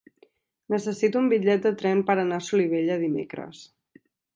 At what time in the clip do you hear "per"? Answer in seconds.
2.09-2.17